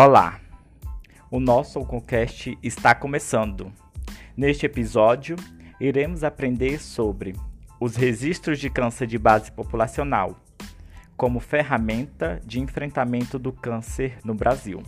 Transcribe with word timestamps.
Olá, 0.00 0.38
o 1.28 1.40
nosso 1.40 1.84
Concast 1.84 2.56
está 2.62 2.94
começando. 2.94 3.72
Neste 4.36 4.64
episódio, 4.64 5.34
iremos 5.80 6.22
aprender 6.22 6.78
sobre 6.78 7.34
os 7.80 7.96
registros 7.96 8.60
de 8.60 8.70
câncer 8.70 9.08
de 9.08 9.18
base 9.18 9.50
populacional 9.50 10.36
como 11.16 11.40
ferramenta 11.40 12.40
de 12.44 12.60
enfrentamento 12.60 13.40
do 13.40 13.50
câncer 13.50 14.18
no 14.24 14.34
Brasil. 14.34 14.84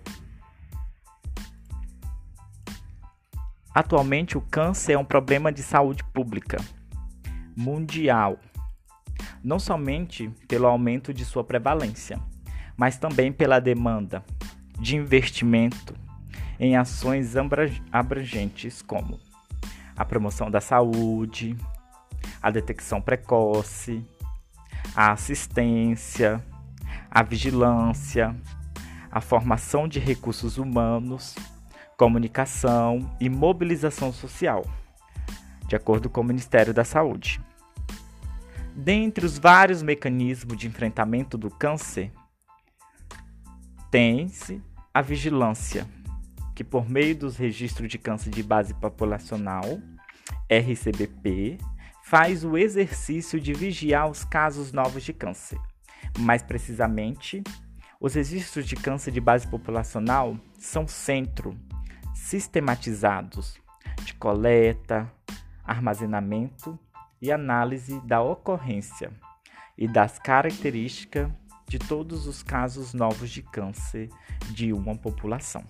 atualmente 3.74 4.36
o 4.36 4.40
câncer 4.40 4.92
é 4.92 4.98
um 4.98 5.04
problema 5.04 5.52
de 5.52 5.62
saúde 5.62 6.02
pública 6.04 6.58
mundial, 7.56 8.38
não 9.42 9.58
somente 9.58 10.30
pelo 10.48 10.66
aumento 10.66 11.12
de 11.12 11.24
sua 11.24 11.44
prevalência, 11.44 12.18
mas 12.76 12.96
também 12.96 13.32
pela 13.32 13.60
demanda 13.60 14.24
de 14.78 14.96
investimento 14.96 15.94
em 16.58 16.76
ações 16.76 17.34
abrangentes 17.92 18.82
como 18.82 19.18
a 19.96 20.04
promoção 20.04 20.50
da 20.50 20.60
saúde, 20.60 21.56
a 22.42 22.50
detecção 22.50 23.00
precoce, 23.00 24.04
a 24.94 25.12
assistência, 25.12 26.42
a 27.10 27.22
vigilância, 27.22 28.34
a 29.10 29.20
formação 29.20 29.88
de 29.88 29.98
recursos 29.98 30.56
humanos, 30.56 31.34
comunicação 32.00 33.14
e 33.20 33.28
mobilização 33.28 34.10
social, 34.10 34.64
de 35.68 35.76
acordo 35.76 36.08
com 36.08 36.22
o 36.22 36.24
Ministério 36.24 36.72
da 36.72 36.82
Saúde. 36.82 37.38
Dentre 38.74 39.26
os 39.26 39.38
vários 39.38 39.82
mecanismos 39.82 40.56
de 40.56 40.66
enfrentamento 40.66 41.36
do 41.36 41.50
câncer, 41.50 42.10
tem-se 43.90 44.62
a 44.94 45.02
vigilância 45.02 45.86
que, 46.54 46.64
por 46.64 46.88
meio 46.88 47.14
dos 47.14 47.36
registros 47.36 47.90
de 47.90 47.98
câncer 47.98 48.30
de 48.30 48.42
base 48.42 48.72
populacional, 48.72 49.78
RCBP, 50.48 51.58
faz 52.02 52.46
o 52.46 52.56
exercício 52.56 53.38
de 53.38 53.52
vigiar 53.52 54.08
os 54.08 54.24
casos 54.24 54.72
novos 54.72 55.02
de 55.02 55.12
câncer. 55.12 55.60
Mais 56.18 56.42
precisamente, 56.42 57.42
os 58.00 58.14
registros 58.14 58.66
de 58.66 58.74
câncer 58.74 59.10
de 59.10 59.20
base 59.20 59.46
populacional 59.46 60.34
são 60.58 60.88
centro 60.88 61.54
sistematizados 62.14 63.58
de 64.04 64.14
coleta, 64.14 65.10
armazenamento 65.64 66.78
e 67.20 67.30
análise 67.30 68.00
da 68.00 68.22
ocorrência 68.22 69.12
e 69.76 69.86
das 69.86 70.18
características 70.18 71.30
de 71.66 71.78
todos 71.78 72.26
os 72.26 72.42
casos 72.42 72.92
novos 72.92 73.30
de 73.30 73.42
câncer 73.42 74.08
de 74.52 74.72
uma 74.72 74.96
população. 74.96 75.64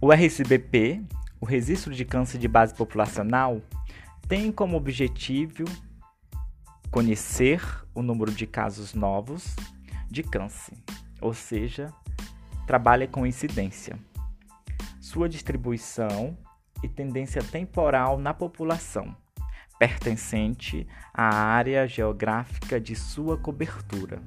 O 0.00 0.12
RCBP, 0.12 1.02
o 1.40 1.46
Registro 1.46 1.92
de 1.92 2.04
Câncer 2.04 2.38
de 2.38 2.48
Base 2.48 2.74
Populacional, 2.74 3.60
tem 4.28 4.52
como 4.52 4.76
objetivo 4.76 5.64
conhecer 6.90 7.60
o 7.94 8.02
número 8.02 8.32
de 8.32 8.46
casos 8.46 8.94
novos 8.94 9.56
de 10.10 10.22
câncer, 10.22 10.76
ou 11.20 11.34
seja, 11.34 11.92
trabalha 12.66 13.08
com 13.08 13.26
incidência, 13.26 13.98
sua 15.12 15.28
distribuição 15.28 16.34
e 16.82 16.88
tendência 16.88 17.42
temporal 17.42 18.18
na 18.18 18.32
população, 18.32 19.14
pertencente 19.78 20.88
à 21.12 21.34
área 21.34 21.86
geográfica 21.86 22.80
de 22.80 22.96
sua 22.96 23.36
cobertura. 23.36 24.22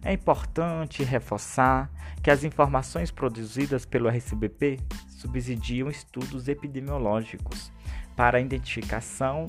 É 0.00 0.12
importante 0.12 1.02
reforçar 1.02 1.90
que 2.22 2.30
as 2.30 2.44
informações 2.44 3.10
produzidas 3.10 3.84
pelo 3.84 4.08
RCBP 4.08 4.78
subsidiam 5.08 5.90
estudos 5.90 6.46
epidemiológicos 6.46 7.72
para 8.14 8.38
a 8.38 8.40
identificação 8.40 9.46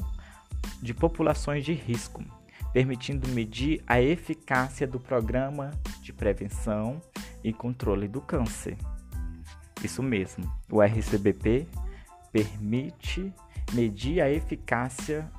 de 0.82 0.92
populações 0.92 1.64
de 1.64 1.74
risco, 1.74 2.24
permitindo 2.74 3.28
medir 3.28 3.84
a 3.86 4.02
eficácia 4.02 4.88
do 4.88 5.00
programa 5.00 5.70
de 6.02 6.12
prevenção 6.12 7.00
e 7.44 7.54
controle 7.54 8.08
do 8.08 8.20
câncer. 8.20 8.76
Isso 9.84 10.04
mesmo, 10.04 10.52
o 10.70 10.82
RCBP 10.82 11.68
permite 12.32 13.34
medir 13.74 14.22
a 14.22 14.30
eficácia 14.30 15.32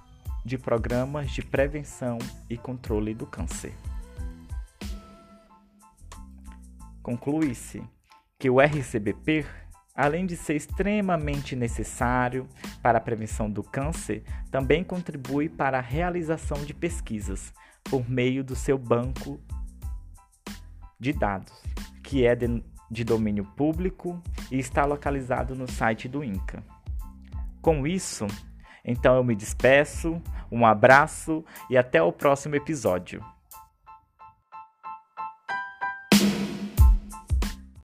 de 0.45 0.57
programas 0.57 1.31
de 1.31 1.43
prevenção 1.43 2.19
e 2.49 2.57
controle 2.57 3.15
do 3.15 3.27
câncer. 3.27 3.75
Conclui-se 7.03 7.83
que 8.39 8.49
o 8.49 8.61
RCBP, 8.61 9.45
além 9.95 10.25
de 10.25 10.37
ser 10.37 10.57
extremamente 10.57 11.55
necessário 11.55 12.49
para 12.83 12.99
a 12.99 13.01
prevenção 13.01 13.51
do 13.51 13.63
câncer, 13.63 14.23
também 14.51 14.83
contribui 14.83 15.49
para 15.49 15.79
a 15.79 15.83
realização 15.83 16.65
de 16.65 16.73
pesquisas 16.73 17.53
por 17.85 18.09
meio 18.09 18.43
do 18.43 18.57
seu 18.57 18.79
banco 18.79 19.39
de 20.99 21.13
dados, 21.13 21.53
que 22.03 22.25
é 22.25 22.35
de 22.91 23.05
domínio 23.05 23.45
público 23.57 24.21
e 24.51 24.59
está 24.59 24.85
localizado 24.85 25.55
no 25.55 25.71
site 25.71 26.09
do 26.09 26.25
INCA. 26.25 26.63
Com 27.63 27.87
isso, 27.87 28.27
então 28.85 29.17
eu 29.17 29.25
me 29.25 29.35
despeço, 29.35 30.21
um 30.51 30.67
abraço 30.67 31.45
e 31.69 31.77
até 31.77 32.03
o 32.03 32.13
próximo 32.13 32.57
episódio. 32.57 33.25